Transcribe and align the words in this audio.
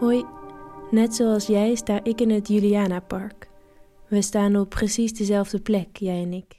Hoi, 0.00 0.24
net 0.90 1.14
zoals 1.14 1.46
jij 1.46 1.74
sta 1.74 2.04
ik 2.04 2.20
in 2.20 2.30
het 2.30 2.48
Juliana-park. 2.48 3.48
We 4.08 4.22
staan 4.22 4.56
op 4.56 4.68
precies 4.68 5.12
dezelfde 5.12 5.60
plek, 5.60 5.96
jij 5.96 6.22
en 6.22 6.32
ik. 6.32 6.58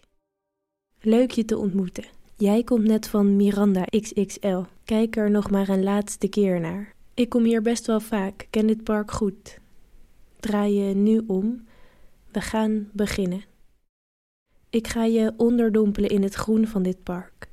Leuk 1.01 1.31
je 1.31 1.45
te 1.45 1.57
ontmoeten. 1.57 2.03
Jij 2.37 2.63
komt 2.63 2.83
net 2.83 3.07
van 3.07 3.35
Miranda 3.35 3.83
XXL. 3.83 4.61
Kijk 4.83 5.15
er 5.15 5.31
nog 5.31 5.49
maar 5.49 5.69
een 5.69 5.83
laatste 5.83 6.27
keer 6.27 6.59
naar. 6.59 6.93
Ik 7.13 7.29
kom 7.29 7.43
hier 7.43 7.61
best 7.61 7.85
wel 7.85 7.99
vaak, 7.99 8.47
ken 8.49 8.67
dit 8.67 8.83
park 8.83 9.11
goed. 9.11 9.59
Draai 10.39 10.73
je 10.73 10.95
nu 10.95 11.21
om. 11.27 11.65
We 12.31 12.41
gaan 12.41 12.89
beginnen. 12.93 13.43
Ik 14.69 14.87
ga 14.87 15.03
je 15.03 15.33
onderdompelen 15.37 16.09
in 16.09 16.23
het 16.23 16.33
groen 16.33 16.67
van 16.67 16.83
dit 16.83 17.03
park. 17.03 17.49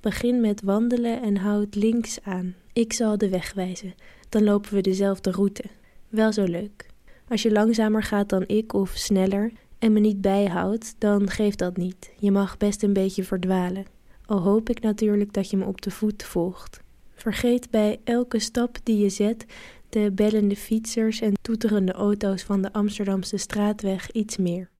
Begin 0.00 0.40
met 0.40 0.62
wandelen 0.62 1.22
en 1.22 1.36
houd 1.36 1.74
links 1.74 2.22
aan. 2.22 2.54
Ik 2.72 2.92
zal 2.92 3.18
de 3.18 3.28
weg 3.28 3.52
wijzen. 3.52 3.94
Dan 4.28 4.44
lopen 4.44 4.74
we 4.74 4.80
dezelfde 4.80 5.30
route. 5.30 5.64
Wel 6.08 6.32
zo 6.32 6.44
leuk. 6.44 6.86
Als 7.28 7.42
je 7.42 7.52
langzamer 7.52 8.02
gaat 8.02 8.28
dan 8.28 8.44
ik 8.46 8.72
of 8.72 8.90
sneller 8.90 9.52
en 9.78 9.92
me 9.92 10.00
niet 10.00 10.20
bijhoudt, 10.20 10.94
dan 10.98 11.30
geeft 11.30 11.58
dat 11.58 11.76
niet. 11.76 12.12
Je 12.18 12.30
mag 12.30 12.56
best 12.56 12.82
een 12.82 12.92
beetje 12.92 13.24
verdwalen. 13.24 13.84
Al 14.24 14.40
hoop 14.40 14.68
ik 14.68 14.80
natuurlijk 14.80 15.32
dat 15.32 15.50
je 15.50 15.56
me 15.56 15.64
op 15.64 15.80
de 15.80 15.90
voet 15.90 16.22
volgt. 16.22 16.80
Vergeet 17.14 17.70
bij 17.70 18.00
elke 18.04 18.38
stap 18.38 18.76
die 18.82 18.98
je 18.98 19.08
zet 19.08 19.44
de 19.88 20.12
bellende 20.12 20.56
fietsers 20.56 21.20
en 21.20 21.32
toeterende 21.42 21.92
auto's 21.92 22.42
van 22.42 22.62
de 22.62 22.72
Amsterdamse 22.72 23.36
straatweg 23.36 24.10
iets 24.10 24.36
meer. 24.36 24.70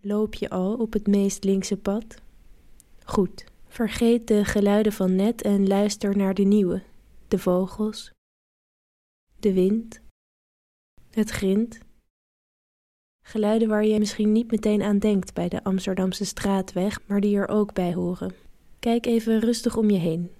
Loop 0.00 0.34
je 0.34 0.50
al 0.50 0.74
op 0.74 0.92
het 0.92 1.06
meest 1.06 1.44
linkse 1.44 1.76
pad? 1.76 2.04
Goed. 3.04 3.44
Vergeet 3.68 4.26
de 4.26 4.44
geluiden 4.44 4.92
van 4.92 5.14
net 5.14 5.42
en 5.42 5.66
luister 5.66 6.16
naar 6.16 6.34
de 6.34 6.42
nieuwe. 6.42 6.82
De 7.28 7.38
vogels, 7.38 8.12
de 9.40 9.52
wind, 9.52 10.00
het 11.10 11.30
grind. 11.30 11.78
Geluiden 13.24 13.68
waar 13.68 13.84
je 13.84 13.98
misschien 13.98 14.32
niet 14.32 14.50
meteen 14.50 14.82
aan 14.82 14.98
denkt 14.98 15.34
bij 15.34 15.48
de 15.48 15.64
Amsterdamse 15.64 16.24
straatweg, 16.24 17.06
maar 17.06 17.20
die 17.20 17.36
er 17.36 17.48
ook 17.48 17.72
bij 17.72 17.94
horen. 17.94 18.34
Kijk 18.78 19.06
even 19.06 19.40
rustig 19.40 19.76
om 19.76 19.90
je 19.90 19.98
heen. 19.98 20.30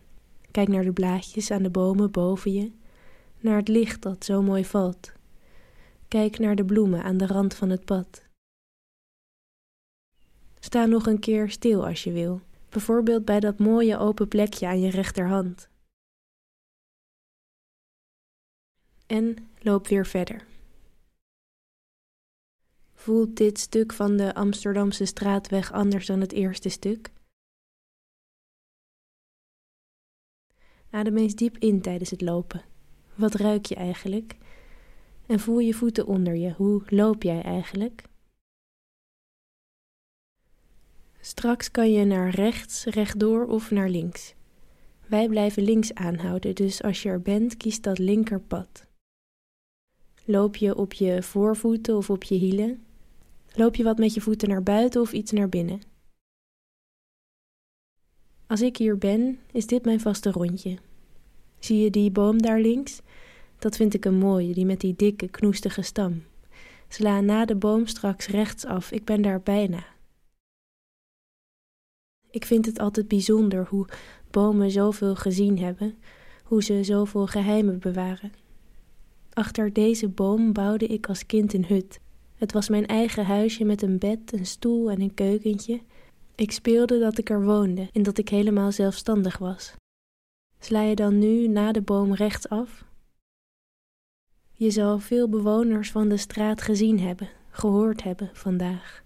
Kijk 0.50 0.68
naar 0.68 0.84
de 0.84 0.92
blaadjes 0.92 1.50
aan 1.50 1.62
de 1.62 1.70
bomen 1.70 2.10
boven 2.10 2.52
je, 2.52 2.72
naar 3.40 3.56
het 3.56 3.68
licht 3.68 4.02
dat 4.02 4.24
zo 4.24 4.42
mooi 4.42 4.64
valt. 4.64 5.12
Kijk 6.08 6.38
naar 6.38 6.56
de 6.56 6.64
bloemen 6.64 7.02
aan 7.02 7.16
de 7.16 7.26
rand 7.26 7.54
van 7.54 7.70
het 7.70 7.84
pad. 7.84 8.22
Sta 10.60 10.86
nog 10.86 11.06
een 11.06 11.20
keer 11.20 11.50
stil 11.50 11.86
als 11.86 12.04
je 12.04 12.12
wil, 12.12 12.40
bijvoorbeeld 12.68 13.24
bij 13.24 13.40
dat 13.40 13.58
mooie 13.58 13.98
open 13.98 14.28
plekje 14.28 14.66
aan 14.66 14.80
je 14.80 14.90
rechterhand. 14.90 15.68
En 19.08 19.36
loop 19.58 19.86
weer 19.86 20.06
verder. 20.06 20.46
Voelt 22.94 23.36
dit 23.36 23.58
stuk 23.58 23.92
van 23.92 24.16
de 24.16 24.34
Amsterdamse 24.34 25.04
straatweg 25.04 25.72
anders 25.72 26.06
dan 26.06 26.20
het 26.20 26.32
eerste 26.32 26.68
stuk? 26.68 27.12
Adem 30.90 31.16
eens 31.16 31.34
diep 31.34 31.58
in 31.58 31.80
tijdens 31.80 32.10
het 32.10 32.20
lopen. 32.20 32.64
Wat 33.14 33.34
ruik 33.34 33.66
je 33.66 33.74
eigenlijk? 33.74 34.36
En 35.26 35.40
voel 35.40 35.58
je 35.58 35.74
voeten 35.74 36.06
onder 36.06 36.34
je. 36.34 36.52
Hoe 36.52 36.82
loop 36.86 37.22
jij 37.22 37.42
eigenlijk? 37.42 38.02
Straks 41.20 41.70
kan 41.70 41.92
je 41.92 42.04
naar 42.04 42.30
rechts, 42.30 42.84
rechtdoor 42.84 43.46
of 43.46 43.70
naar 43.70 43.88
links. 43.88 44.34
Wij 45.06 45.28
blijven 45.28 45.62
links 45.62 45.94
aanhouden, 45.94 46.54
dus 46.54 46.82
als 46.82 47.02
je 47.02 47.08
er 47.08 47.22
bent, 47.22 47.56
kies 47.56 47.80
dat 47.80 47.98
linkerpad. 47.98 48.87
Loop 50.30 50.56
je 50.56 50.76
op 50.76 50.92
je 50.92 51.22
voorvoeten 51.22 51.96
of 51.96 52.10
op 52.10 52.22
je 52.22 52.34
hielen? 52.34 52.84
Loop 53.54 53.74
je 53.74 53.84
wat 53.84 53.98
met 53.98 54.14
je 54.14 54.20
voeten 54.20 54.48
naar 54.48 54.62
buiten 54.62 55.00
of 55.00 55.12
iets 55.12 55.32
naar 55.32 55.48
binnen? 55.48 55.80
Als 58.46 58.60
ik 58.60 58.76
hier 58.76 58.98
ben, 58.98 59.38
is 59.52 59.66
dit 59.66 59.84
mijn 59.84 60.00
vaste 60.00 60.30
rondje. 60.30 60.78
Zie 61.58 61.78
je 61.78 61.90
die 61.90 62.10
boom 62.10 62.42
daar 62.42 62.60
links? 62.60 63.00
Dat 63.58 63.76
vind 63.76 63.94
ik 63.94 64.04
een 64.04 64.18
mooie, 64.18 64.54
die 64.54 64.64
met 64.64 64.80
die 64.80 64.96
dikke, 64.96 65.28
knoestige 65.28 65.82
stam. 65.82 66.24
Sla 66.88 67.20
na 67.20 67.44
de 67.44 67.56
boom 67.56 67.86
straks 67.86 68.26
rechts 68.26 68.64
af, 68.64 68.90
ik 68.90 69.04
ben 69.04 69.22
daar 69.22 69.40
bijna. 69.40 69.86
Ik 72.30 72.44
vind 72.44 72.66
het 72.66 72.78
altijd 72.78 73.08
bijzonder 73.08 73.66
hoe 73.66 73.86
bomen 74.30 74.70
zoveel 74.70 75.16
gezien 75.16 75.58
hebben, 75.58 75.98
hoe 76.44 76.62
ze 76.62 76.84
zoveel 76.84 77.26
geheimen 77.26 77.78
bewaren. 77.78 78.32
Achter 79.38 79.72
deze 79.72 80.08
boom 80.08 80.52
bouwde 80.52 80.86
ik 80.86 81.08
als 81.08 81.26
kind 81.26 81.52
een 81.52 81.66
hut. 81.66 82.00
Het 82.34 82.52
was 82.52 82.68
mijn 82.68 82.86
eigen 82.86 83.24
huisje 83.24 83.64
met 83.64 83.82
een 83.82 83.98
bed, 83.98 84.32
een 84.32 84.46
stoel 84.46 84.90
en 84.90 85.00
een 85.00 85.14
keukentje. 85.14 85.80
Ik 86.34 86.50
speelde 86.52 86.98
dat 86.98 87.18
ik 87.18 87.30
er 87.30 87.44
woonde 87.44 87.88
en 87.92 88.02
dat 88.02 88.18
ik 88.18 88.28
helemaal 88.28 88.72
zelfstandig 88.72 89.38
was. 89.38 89.74
Sla 90.58 90.82
je 90.82 90.94
dan 90.94 91.18
nu 91.18 91.48
na 91.48 91.72
de 91.72 91.82
boom 91.82 92.14
rechtsaf? 92.14 92.84
Je 94.52 94.70
zal 94.70 94.98
veel 94.98 95.28
bewoners 95.28 95.90
van 95.90 96.08
de 96.08 96.16
straat 96.16 96.62
gezien 96.62 97.00
hebben, 97.00 97.28
gehoord 97.50 98.02
hebben 98.02 98.30
vandaag. 98.32 99.04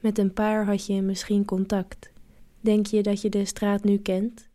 Met 0.00 0.18
een 0.18 0.32
paar 0.32 0.66
had 0.66 0.86
je 0.86 1.02
misschien 1.02 1.44
contact. 1.44 2.12
Denk 2.60 2.86
je 2.86 3.02
dat 3.02 3.20
je 3.20 3.28
de 3.28 3.44
straat 3.44 3.84
nu 3.84 3.98
kent? 3.98 4.48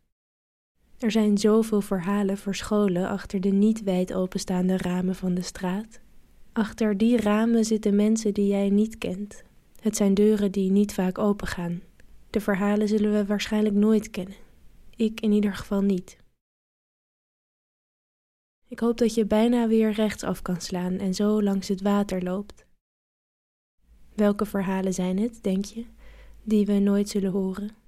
Er 1.02 1.12
zijn 1.12 1.38
zoveel 1.38 1.82
verhalen 1.82 2.38
verscholen 2.38 3.08
achter 3.08 3.42
de 3.42 3.50
niet 3.50 3.84
wijd 3.84 4.14
openstaande 4.14 4.78
ramen 4.78 5.16
van 5.16 5.34
de 5.34 5.42
straat. 5.42 6.00
Achter 6.54 6.98
die 6.98 7.18
ramen 7.18 7.66
zitten 7.66 7.96
mensen 7.96 8.34
die 8.34 8.48
jij 8.48 8.70
niet 8.70 8.98
kent. 8.98 9.44
Het 9.80 9.96
zijn 9.96 10.14
deuren 10.14 10.52
die 10.52 10.72
niet 10.72 10.94
vaak 10.94 11.18
opengaan. 11.18 11.82
De 12.30 12.42
verhalen 12.42 12.88
zullen 12.88 13.14
we 13.14 13.26
waarschijnlijk 13.26 13.76
nooit 13.76 14.10
kennen. 14.10 14.36
Ik 14.96 15.22
in 15.22 15.32
ieder 15.32 15.54
geval 15.54 15.82
niet. 15.82 16.18
Ik 18.68 18.80
hoop 18.80 18.98
dat 18.98 19.14
je 19.14 19.26
bijna 19.26 19.68
weer 19.68 19.92
rechtsaf 19.92 20.42
kan 20.42 20.62
slaan 20.62 20.98
en 20.98 21.14
zo 21.14 21.44
langs 21.44 21.68
het 21.68 21.82
water 21.82 22.24
loopt. 22.24 22.66
Welke 24.16 24.46
verhalen 24.46 24.94
zijn 24.94 25.20
het, 25.20 25.44
denk 25.44 25.66
je, 25.66 25.86
die 26.44 26.66
we 26.66 26.80
nooit 26.80 27.10
zullen 27.10 27.32
horen? 27.32 27.81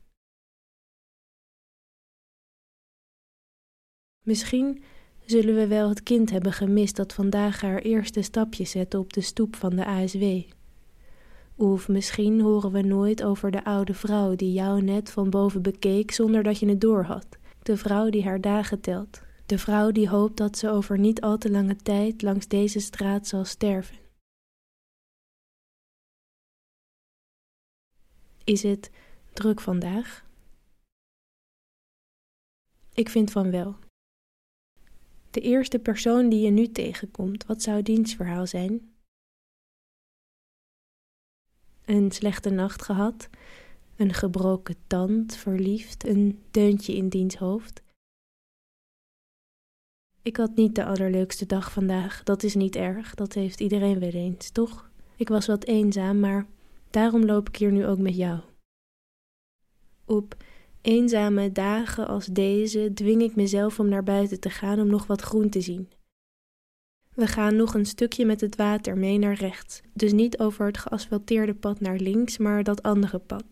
Misschien 4.23 4.83
zullen 5.25 5.55
we 5.55 5.67
wel 5.67 5.89
het 5.89 6.03
kind 6.03 6.29
hebben 6.29 6.53
gemist 6.53 6.95
dat 6.95 7.13
vandaag 7.13 7.61
haar 7.61 7.79
eerste 7.79 8.21
stapjes 8.21 8.71
zette 8.71 8.99
op 8.99 9.13
de 9.13 9.21
stoep 9.21 9.55
van 9.55 9.75
de 9.75 9.85
ASW. 9.85 10.23
Of 11.55 11.87
misschien 11.87 12.41
horen 12.41 12.71
we 12.71 12.81
nooit 12.81 13.23
over 13.23 13.51
de 13.51 13.63
oude 13.63 13.93
vrouw 13.93 14.35
die 14.35 14.53
jou 14.53 14.81
net 14.81 15.11
van 15.11 15.29
boven 15.29 15.61
bekeek 15.61 16.11
zonder 16.11 16.43
dat 16.43 16.59
je 16.59 16.67
het 16.67 16.81
doorhad. 16.81 17.27
De 17.63 17.77
vrouw 17.77 18.09
die 18.09 18.23
haar 18.23 18.41
dagen 18.41 18.81
telt. 18.81 19.21
De 19.45 19.57
vrouw 19.57 19.91
die 19.91 20.09
hoopt 20.09 20.37
dat 20.37 20.57
ze 20.57 20.69
over 20.69 20.99
niet 20.99 21.21
al 21.21 21.37
te 21.37 21.51
lange 21.51 21.75
tijd 21.75 22.21
langs 22.21 22.47
deze 22.47 22.79
straat 22.79 23.27
zal 23.27 23.45
sterven. 23.45 23.97
Is 28.43 28.63
het 28.63 28.91
druk 29.33 29.61
vandaag? 29.61 30.25
Ik 32.93 33.09
vind 33.09 33.31
van 33.31 33.51
wel. 33.51 33.75
De 35.33 35.41
eerste 35.41 35.79
persoon 35.79 36.29
die 36.29 36.41
je 36.41 36.49
nu 36.49 36.71
tegenkomt, 36.71 37.45
wat 37.45 37.61
zou 37.61 37.81
diens 37.81 38.15
verhaal 38.15 38.47
zijn? 38.47 38.93
Een 41.85 42.11
slechte 42.11 42.49
nacht 42.49 42.81
gehad, 42.81 43.29
een 43.95 44.13
gebroken 44.13 44.75
tand, 44.87 45.35
verliefd, 45.35 46.07
een 46.07 46.43
deuntje 46.51 46.95
in 46.95 47.09
diens 47.09 47.35
hoofd. 47.35 47.81
Ik 50.21 50.37
had 50.37 50.55
niet 50.55 50.75
de 50.75 50.85
allerleukste 50.85 51.45
dag 51.45 51.71
vandaag, 51.71 52.23
dat 52.23 52.43
is 52.43 52.55
niet 52.55 52.75
erg, 52.75 53.15
dat 53.15 53.33
heeft 53.33 53.59
iedereen 53.59 53.99
wel 53.99 54.09
eens, 54.09 54.49
toch? 54.49 54.89
Ik 55.15 55.29
was 55.29 55.45
wat 55.45 55.65
eenzaam, 55.65 56.19
maar 56.19 56.47
daarom 56.89 57.25
loop 57.25 57.47
ik 57.47 57.55
hier 57.55 57.71
nu 57.71 57.85
ook 57.85 57.99
met 57.99 58.15
jou. 58.15 58.39
Op 60.05 60.35
eenzame 60.83 61.51
dagen 61.51 62.07
als 62.07 62.25
deze 62.25 62.91
dwing 62.93 63.21
ik 63.21 63.35
mezelf 63.35 63.79
om 63.79 63.89
naar 63.89 64.03
buiten 64.03 64.39
te 64.39 64.49
gaan 64.49 64.79
om 64.79 64.87
nog 64.87 65.07
wat 65.07 65.21
groen 65.21 65.49
te 65.49 65.61
zien. 65.61 65.89
We 67.15 67.27
gaan 67.27 67.55
nog 67.55 67.73
een 67.73 67.85
stukje 67.85 68.25
met 68.25 68.41
het 68.41 68.55
water 68.55 68.97
mee 68.97 69.17
naar 69.17 69.35
rechts, 69.35 69.81
dus 69.93 70.11
niet 70.11 70.39
over 70.39 70.65
het 70.65 70.77
geasfalteerde 70.77 71.53
pad 71.53 71.79
naar 71.79 71.97
links, 71.97 72.37
maar 72.37 72.63
dat 72.63 72.83
andere 72.83 73.19
pad. 73.19 73.45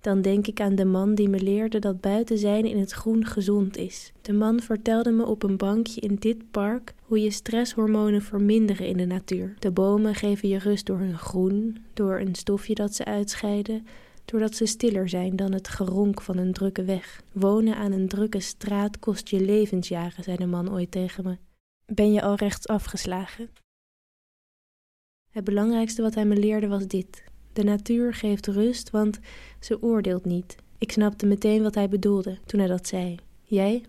Dan 0.00 0.22
denk 0.22 0.46
ik 0.46 0.60
aan 0.60 0.74
de 0.74 0.84
man 0.84 1.14
die 1.14 1.28
me 1.28 1.40
leerde 1.40 1.78
dat 1.78 2.00
buiten 2.00 2.38
zijn 2.38 2.64
in 2.64 2.78
het 2.78 2.90
groen 2.90 3.26
gezond 3.26 3.76
is. 3.76 4.12
De 4.20 4.32
man 4.32 4.60
vertelde 4.60 5.10
me 5.10 5.26
op 5.26 5.42
een 5.42 5.56
bankje 5.56 6.00
in 6.00 6.14
dit 6.14 6.50
park 6.50 6.94
hoe 7.02 7.22
je 7.22 7.30
stresshormonen 7.30 8.22
verminderen 8.22 8.86
in 8.86 8.96
de 8.96 9.06
natuur. 9.06 9.54
De 9.58 9.70
bomen 9.70 10.14
geven 10.14 10.48
je 10.48 10.58
rust 10.58 10.86
door 10.86 10.98
hun 10.98 11.18
groen, 11.18 11.76
door 11.94 12.20
een 12.20 12.34
stofje 12.34 12.74
dat 12.74 12.94
ze 12.94 13.04
uitscheiden, 13.04 13.86
doordat 14.30 14.54
ze 14.54 14.66
stiller 14.66 15.08
zijn 15.08 15.36
dan 15.36 15.52
het 15.52 15.68
geronk 15.68 16.20
van 16.22 16.36
een 16.36 16.52
drukke 16.52 16.84
weg. 16.84 17.22
Wonen 17.32 17.76
aan 17.76 17.92
een 17.92 18.08
drukke 18.08 18.40
straat 18.40 18.98
kost 18.98 19.28
je 19.28 19.40
levensjaren, 19.40 20.24
zei 20.24 20.36
de 20.36 20.46
man 20.46 20.72
ooit 20.72 20.90
tegen 20.90 21.24
me. 21.24 21.38
ben 21.86 22.12
je 22.12 22.22
al 22.22 22.34
rechts 22.34 22.66
afgeslagen? 22.66 23.50
Het 25.30 25.44
belangrijkste 25.44 26.02
wat 26.02 26.14
hij 26.14 26.24
me 26.24 26.36
leerde 26.36 26.68
was 26.68 26.86
dit: 26.86 27.24
de 27.52 27.62
natuur 27.62 28.14
geeft 28.14 28.46
rust, 28.46 28.90
want 28.90 29.18
ze 29.60 29.82
oordeelt 29.82 30.24
niet. 30.24 30.56
Ik 30.78 30.92
snapte 30.92 31.26
meteen 31.26 31.62
wat 31.62 31.74
hij 31.74 31.88
bedoelde 31.88 32.38
toen 32.44 32.60
hij 32.60 32.68
dat 32.68 32.86
zei. 32.86 33.18
Jij? 33.42 33.84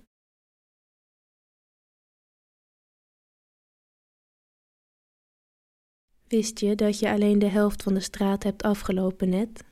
Wist 6.28 6.60
je 6.60 6.76
dat 6.76 7.00
je 7.00 7.12
alleen 7.12 7.40
de 7.40 7.50
helft 7.50 7.84
van 7.84 7.94
de 7.94 8.00
straat 8.00 8.44
hebt 8.44 8.64
afgelopen 8.64 9.30
net? 9.30 9.70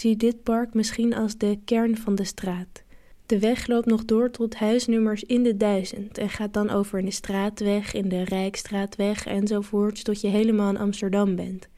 Zie 0.00 0.16
dit 0.16 0.42
park 0.42 0.74
misschien 0.74 1.14
als 1.14 1.36
de 1.36 1.58
kern 1.64 1.96
van 1.96 2.14
de 2.14 2.24
straat. 2.24 2.82
De 3.26 3.38
weg 3.38 3.66
loopt 3.66 3.86
nog 3.86 4.04
door 4.04 4.30
tot 4.30 4.54
huisnummers 4.54 5.24
in 5.24 5.42
de 5.42 5.56
duizend 5.56 6.18
en 6.18 6.28
gaat 6.28 6.52
dan 6.52 6.70
over 6.70 6.98
in 6.98 7.04
de 7.04 7.10
straatweg, 7.10 7.92
in 7.92 8.08
de 8.08 8.24
Rijkstraatweg 8.24 9.26
enzovoorts 9.26 10.02
tot 10.02 10.20
je 10.20 10.28
helemaal 10.28 10.70
in 10.70 10.76
Amsterdam 10.76 11.36
bent. 11.36 11.68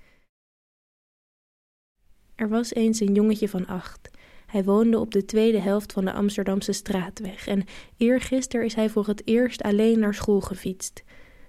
Er 2.34 2.48
was 2.48 2.74
eens 2.74 3.00
een 3.00 3.14
jongetje 3.14 3.48
van 3.48 3.66
acht. 3.66 4.10
Hij 4.46 4.64
woonde 4.64 4.98
op 4.98 5.10
de 5.10 5.24
tweede 5.24 5.60
helft 5.60 5.92
van 5.92 6.04
de 6.04 6.12
Amsterdamse 6.12 6.72
straatweg 6.72 7.46
en 7.46 7.64
eergisteren 7.96 8.66
is 8.66 8.74
hij 8.74 8.88
voor 8.88 9.06
het 9.06 9.26
eerst 9.26 9.62
alleen 9.62 9.98
naar 9.98 10.14
school 10.14 10.40
gefietst. 10.40 11.02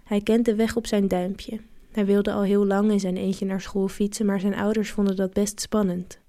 Hij 0.03 0.21
kent 0.21 0.45
de 0.45 0.55
weg 0.55 0.75
op 0.75 0.87
zijn 0.87 1.07
duimpje. 1.07 1.59
Hij 1.91 2.05
wilde 2.05 2.31
al 2.31 2.43
heel 2.43 2.65
lang 2.65 2.91
in 2.91 2.99
zijn 2.99 3.17
eentje 3.17 3.45
naar 3.45 3.61
school 3.61 3.87
fietsen, 3.87 4.25
maar 4.25 4.39
zijn 4.39 4.55
ouders 4.55 4.91
vonden 4.91 5.15
dat 5.15 5.33
best 5.33 5.61
spannend. 5.61 6.21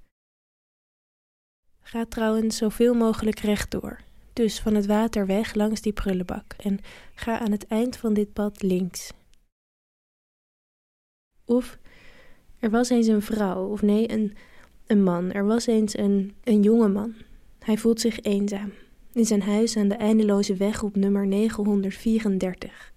Ga 1.87 2.05
trouwens 2.09 2.57
zoveel 2.57 2.95
mogelijk 2.95 3.39
rechtdoor. 3.39 4.01
Dus 4.33 4.61
van 4.61 4.75
het 4.75 4.87
water 4.87 5.27
weg 5.27 5.55
langs 5.55 5.81
die 5.81 5.93
prullenbak 5.93 6.55
en 6.57 6.79
ga 7.15 7.39
aan 7.39 7.51
het 7.51 7.67
eind 7.67 7.97
van 7.97 8.15
dit 8.15 8.33
pad 8.33 8.63
links. 8.63 9.13
Of 11.45 11.79
er 12.59 12.71
was 12.71 12.91
eens 12.91 13.07
een 13.07 13.23
vrouw, 13.23 13.69
of 13.69 13.83
nee, 13.83 14.13
een, 14.13 14.35
een 14.87 15.03
man. 15.03 15.33
Er 15.33 15.47
was 15.47 15.67
eens 15.67 15.99
een, 15.99 16.35
een 16.45 16.63
jonge 16.63 16.89
man. 16.89 17.15
Hij 17.59 17.77
voelt 17.77 18.01
zich 18.01 18.21
eenzaam. 18.21 18.73
In 19.13 19.25
zijn 19.25 19.43
huis 19.43 19.77
aan 19.77 19.89
de 19.89 19.95
eindeloze 19.95 20.55
weg 20.55 20.83
op 20.83 20.97
nummer 20.97 21.27
934. 21.27 22.93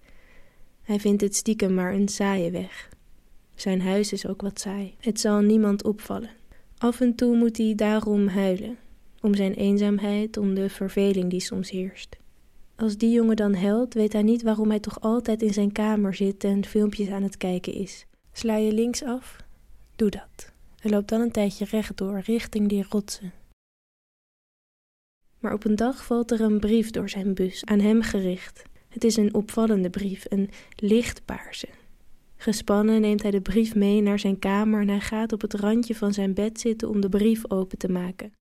Hij 0.82 1.00
vindt 1.00 1.20
het 1.20 1.36
stiekem 1.36 1.74
maar 1.74 1.92
een 1.92 2.08
saaie 2.08 2.50
weg. 2.50 2.88
Zijn 3.54 3.80
huis 3.80 4.12
is 4.12 4.26
ook 4.26 4.40
wat 4.40 4.60
saai. 4.60 4.94
Het 5.00 5.20
zal 5.20 5.40
niemand 5.40 5.84
opvallen. 5.84 6.37
Af 6.78 7.00
en 7.00 7.14
toe 7.14 7.36
moet 7.36 7.56
hij 7.56 7.74
daarom 7.74 8.26
huilen, 8.26 8.78
om 9.20 9.34
zijn 9.34 9.54
eenzaamheid, 9.54 10.36
om 10.36 10.54
de 10.54 10.68
verveling 10.68 11.30
die 11.30 11.40
soms 11.40 11.70
heerst. 11.70 12.16
Als 12.76 12.96
die 12.96 13.10
jongen 13.10 13.36
dan 13.36 13.54
huilt, 13.54 13.94
weet 13.94 14.12
hij 14.12 14.22
niet 14.22 14.42
waarom 14.42 14.68
hij 14.68 14.80
toch 14.80 15.00
altijd 15.00 15.42
in 15.42 15.52
zijn 15.52 15.72
kamer 15.72 16.14
zit 16.14 16.44
en 16.44 16.64
filmpjes 16.64 17.08
aan 17.08 17.22
het 17.22 17.36
kijken 17.36 17.72
is. 17.72 18.06
Sla 18.32 18.56
je 18.56 18.72
links 18.72 19.02
af? 19.02 19.36
Doe 19.96 20.10
dat. 20.10 20.52
En 20.80 20.90
loop 20.90 21.08
dan 21.08 21.20
een 21.20 21.32
tijdje 21.32 21.64
rechtdoor, 21.64 22.20
richting 22.20 22.68
die 22.68 22.86
rotsen. 22.88 23.32
Maar 25.38 25.52
op 25.52 25.64
een 25.64 25.76
dag 25.76 26.04
valt 26.04 26.30
er 26.30 26.40
een 26.40 26.60
brief 26.60 26.90
door 26.90 27.08
zijn 27.08 27.34
bus, 27.34 27.64
aan 27.64 27.80
hem 27.80 28.02
gericht. 28.02 28.62
Het 28.88 29.04
is 29.04 29.16
een 29.16 29.34
opvallende 29.34 29.90
brief, 29.90 30.24
een 30.28 30.50
lichtpaarse. 30.76 31.68
Gespannen 32.40 33.00
neemt 33.00 33.22
hij 33.22 33.30
de 33.30 33.40
brief 33.40 33.74
mee 33.74 34.00
naar 34.00 34.18
zijn 34.18 34.38
kamer 34.38 34.80
en 34.80 34.88
hij 34.88 35.00
gaat 35.00 35.32
op 35.32 35.40
het 35.40 35.54
randje 35.54 35.94
van 35.94 36.12
zijn 36.12 36.34
bed 36.34 36.60
zitten 36.60 36.88
om 36.88 37.00
de 37.00 37.08
brief 37.08 37.50
open 37.50 37.78
te 37.78 37.88
maken. 37.88 38.32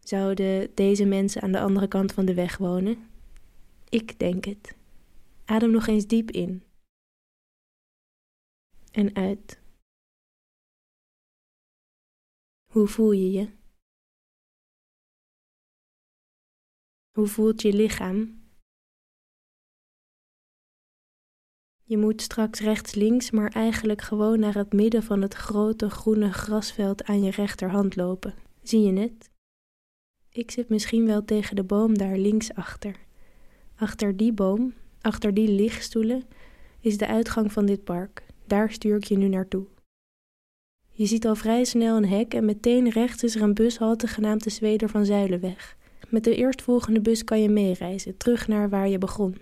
Zouden 0.00 0.74
deze 0.74 1.04
mensen 1.04 1.42
aan 1.42 1.52
de 1.52 1.60
andere 1.60 1.88
kant 1.88 2.12
van 2.12 2.24
de 2.24 2.34
weg 2.34 2.56
wonen? 2.56 3.10
Ik 3.88 4.18
denk 4.18 4.44
het. 4.44 4.76
Adem 5.44 5.70
nog 5.70 5.86
eens 5.86 6.06
diep 6.06 6.30
in. 6.30 6.62
En 8.90 9.14
uit. 9.14 9.60
Hoe 12.72 12.86
voel 12.86 13.12
je 13.12 13.30
je? 13.30 13.52
Hoe 17.12 17.26
voelt 17.26 17.62
je 17.62 17.72
lichaam? 17.72 18.43
Je 21.86 21.98
moet 21.98 22.22
straks 22.22 22.60
rechts-links, 22.60 23.30
maar 23.30 23.50
eigenlijk 23.50 24.02
gewoon 24.02 24.40
naar 24.40 24.54
het 24.54 24.72
midden 24.72 25.02
van 25.02 25.22
het 25.22 25.34
grote 25.34 25.90
groene 25.90 26.32
grasveld 26.32 27.04
aan 27.04 27.22
je 27.22 27.30
rechterhand 27.30 27.96
lopen. 27.96 28.34
Zie 28.62 28.80
je 28.80 29.00
het? 29.00 29.30
Ik 30.30 30.50
zit 30.50 30.68
misschien 30.68 31.06
wel 31.06 31.24
tegen 31.24 31.56
de 31.56 31.64
boom 31.64 31.98
daar 31.98 32.16
links 32.16 32.54
achter. 32.54 32.96
Achter 33.76 34.16
die 34.16 34.32
boom, 34.32 34.74
achter 35.00 35.34
die 35.34 35.48
lichtstoelen, 35.48 36.22
is 36.80 36.98
de 36.98 37.06
uitgang 37.06 37.52
van 37.52 37.66
dit 37.66 37.84
park. 37.84 38.22
Daar 38.46 38.70
stuur 38.70 38.96
ik 38.96 39.04
je 39.04 39.16
nu 39.16 39.28
naartoe. 39.28 39.66
Je 40.90 41.06
ziet 41.06 41.26
al 41.26 41.34
vrij 41.34 41.64
snel 41.64 41.96
een 41.96 42.08
hek 42.08 42.34
en 42.34 42.44
meteen 42.44 42.90
rechts 42.90 43.22
is 43.22 43.34
er 43.34 43.42
een 43.42 43.54
bushalte 43.54 44.06
genaamd 44.06 44.44
de 44.44 44.50
Zweder 44.50 44.88
van 44.88 45.04
Zuilenweg. 45.04 45.76
Met 46.08 46.24
de 46.24 46.36
eerstvolgende 46.36 47.00
bus 47.00 47.24
kan 47.24 47.42
je 47.42 47.48
meereizen, 47.48 48.16
terug 48.16 48.48
naar 48.48 48.68
waar 48.68 48.88
je 48.88 48.98
begon. 48.98 49.36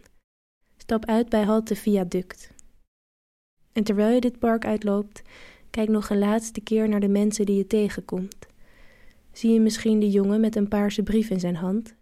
Stap 0.83 1.07
uit 1.07 1.29
bij 1.29 1.43
halte 1.43 1.77
Viaduct. 1.77 2.51
En 3.73 3.85
terwijl 3.85 4.15
je 4.15 4.21
dit 4.21 4.39
park 4.39 4.65
uitloopt, 4.65 5.23
kijk 5.71 5.89
nog 5.89 6.11
een 6.11 6.19
laatste 6.19 6.61
keer 6.61 6.89
naar 6.89 7.01
de 7.01 7.09
mensen 7.09 7.47
die 7.47 7.57
je 7.57 7.67
tegenkomt. 7.67 8.47
Zie 9.33 9.53
je 9.53 9.61
misschien 9.61 10.01
de 10.01 10.11
jongen 10.11 10.41
met 10.41 10.57
een 10.57 10.69
paarse 10.69 11.03
brief 11.03 11.31
in 11.31 11.41
zijn 11.41 11.57
hand? 11.57 11.95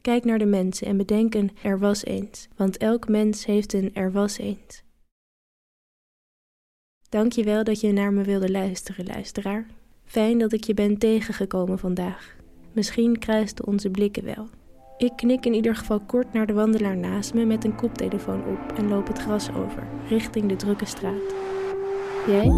Kijk 0.00 0.24
naar 0.24 0.38
de 0.38 0.46
mensen 0.46 0.86
en 0.86 0.96
bedenk 0.96 1.34
een 1.34 1.50
er 1.62 1.78
was 1.78 2.04
eens, 2.04 2.48
want 2.56 2.76
elk 2.76 3.08
mens 3.08 3.44
heeft 3.44 3.72
een 3.72 3.94
er 3.94 4.12
was 4.12 4.38
eens. 4.38 4.82
Dank 7.08 7.32
je 7.32 7.44
wel 7.44 7.64
dat 7.64 7.80
je 7.80 7.92
naar 7.92 8.12
me 8.12 8.22
wilde 8.22 8.50
luisteren, 8.50 9.06
luisteraar. 9.06 9.66
Fijn 10.04 10.38
dat 10.38 10.52
ik 10.52 10.64
je 10.64 10.74
ben 10.74 10.98
tegengekomen 10.98 11.78
vandaag. 11.78 12.36
Misschien 12.72 13.18
kruisten 13.18 13.66
onze 13.66 13.90
blikken 13.90 14.24
wel. 14.24 14.48
Ik 15.04 15.16
knik 15.16 15.46
in 15.46 15.54
ieder 15.54 15.76
geval 15.76 16.00
kort 16.06 16.32
naar 16.32 16.46
de 16.46 16.52
wandelaar 16.52 16.96
naast 16.96 17.34
me 17.34 17.44
met 17.44 17.64
een 17.64 17.74
koptelefoon 17.74 18.42
op 18.46 18.78
en 18.78 18.88
loop 18.88 19.06
het 19.06 19.18
gras 19.18 19.48
over, 19.48 19.86
richting 20.08 20.48
de 20.48 20.56
drukke 20.56 20.84
straat. 20.84 21.34
Jij? 22.26 22.50